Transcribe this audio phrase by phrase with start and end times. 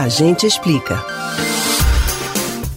[0.00, 1.04] A gente explica.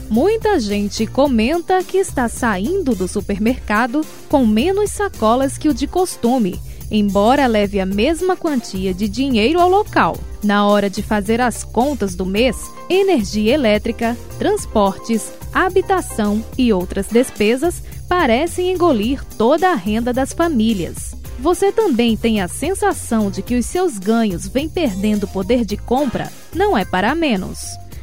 [0.10, 6.60] Muita gente comenta que está saindo do supermercado com menos sacolas que o de costume,
[6.92, 10.18] embora leve a mesma quantia de dinheiro ao local.
[10.44, 12.58] Na hora de fazer as contas do mês,
[12.90, 21.23] energia elétrica, transportes, habitação e outras despesas parecem engolir toda a renda das famílias.
[21.40, 26.32] Você também tem a sensação de que os seus ganhos vêm perdendo poder de compra?
[26.54, 27.60] Não é para menos.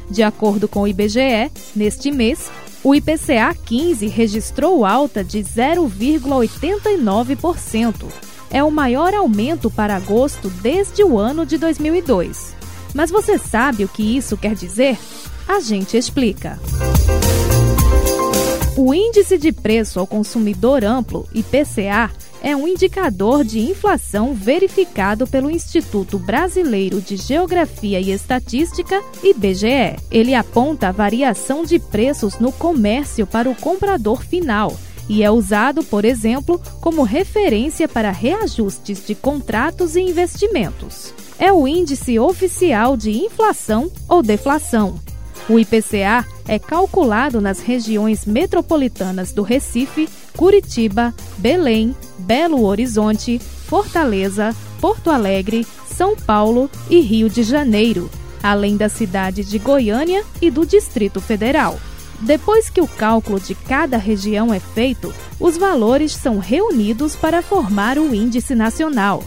[0.09, 2.51] De acordo com o IBGE, neste mês,
[2.83, 8.05] o IPCA 15 registrou alta de 0,89%.
[8.49, 12.53] É o maior aumento para agosto desde o ano de 2002.
[12.93, 14.97] Mas você sabe o que isso quer dizer?
[15.47, 16.59] A gente explica.
[18.75, 22.09] O Índice de Preço ao Consumidor Amplo, IPCA,
[22.41, 29.97] é um indicador de inflação verificado pelo Instituto Brasileiro de Geografia e Estatística, IBGE.
[30.09, 35.83] Ele aponta a variação de preços no comércio para o comprador final e é usado,
[35.83, 41.13] por exemplo, como referência para reajustes de contratos e investimentos.
[41.37, 44.99] É o índice oficial de inflação ou deflação.
[45.49, 55.09] O IPCA é calculado nas regiões metropolitanas do Recife, Curitiba, Belém, Belo Horizonte, Fortaleza, Porto
[55.09, 58.09] Alegre, São Paulo e Rio de Janeiro,
[58.41, 61.79] além da cidade de Goiânia e do Distrito Federal.
[62.21, 67.97] Depois que o cálculo de cada região é feito, os valores são reunidos para formar
[67.97, 69.23] o Índice Nacional.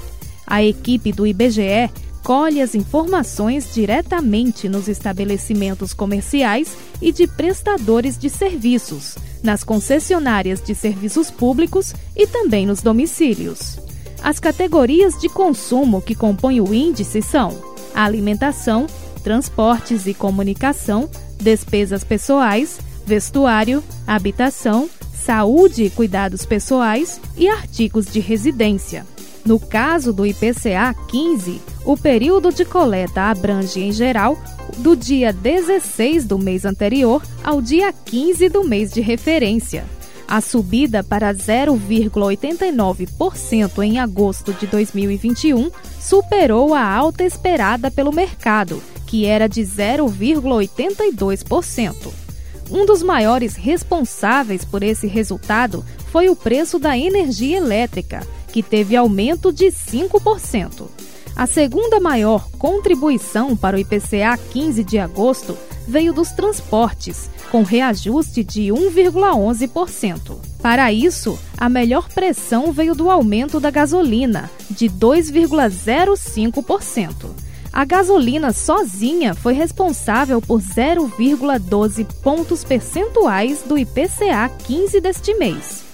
[0.47, 1.91] A equipe do IBGE
[2.25, 10.75] colhe as informações diretamente nos estabelecimentos comerciais e de prestadores de serviços, nas concessionárias de
[10.75, 13.79] serviços públicos e também nos domicílios.
[14.23, 17.63] As categorias de consumo que compõem o índice são
[17.95, 18.87] alimentação,
[19.23, 29.14] transportes e comunicação, despesas pessoais, vestuário, habitação, saúde e cuidados pessoais e artigos de residência.
[29.45, 34.39] No caso do IPCA 15, o período de coleta abrange, em geral,
[34.79, 39.85] do dia 16 do mês anterior ao dia 15 do mês de referência.
[40.27, 49.27] A subida para 0,89% em agosto de 2021 superou a alta esperada pelo mercado, que
[49.27, 52.11] era de 0,82%.
[52.71, 58.95] Um dos maiores responsáveis por esse resultado foi o preço da energia elétrica, que teve
[58.95, 60.87] aumento de 5%.
[61.35, 68.45] A segunda maior contribuição para o IPCA 15 de agosto veio dos transportes, com reajuste
[68.45, 70.39] de 1,11%.
[70.63, 77.31] Para isso, a melhor pressão veio do aumento da gasolina, de 2,05%.
[77.73, 85.85] A gasolina sozinha foi responsável por 0,12 pontos percentuais do IPCA 15 deste mês.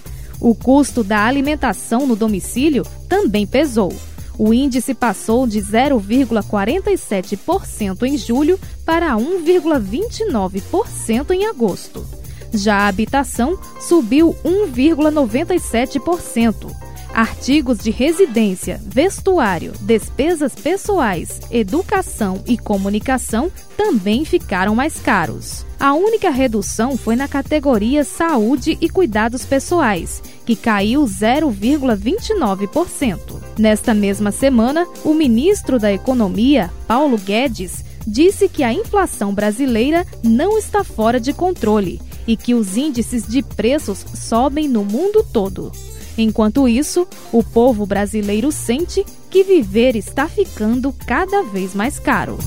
[0.41, 3.93] O custo da alimentação no domicílio também pesou.
[4.39, 12.03] O índice passou de 0,47% em julho para 1,29% em agosto.
[12.51, 16.71] Já a habitação subiu 1,97%.
[17.13, 25.65] Artigos de residência, vestuário, despesas pessoais, educação e comunicação também ficaram mais caros.
[25.77, 33.41] A única redução foi na categoria Saúde e Cuidados Pessoais, que caiu 0,29%.
[33.57, 40.57] Nesta mesma semana, o ministro da Economia, Paulo Guedes, disse que a inflação brasileira não
[40.57, 45.71] está fora de controle e que os índices de preços sobem no mundo todo.
[46.17, 52.37] Enquanto isso, o povo brasileiro sente que viver está ficando cada vez mais caro.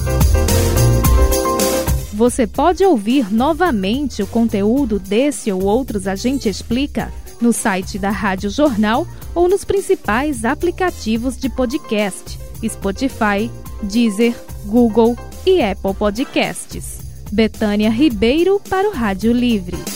[2.13, 7.11] Você pode ouvir novamente o conteúdo desse ou outros A Gente Explica
[7.45, 13.51] no site da Rádio Jornal ou nos principais aplicativos de podcast: Spotify,
[13.83, 14.35] Deezer,
[14.65, 15.15] Google
[15.47, 17.05] e Apple Podcasts.
[17.31, 19.94] Betânia Ribeiro para o Rádio Livre.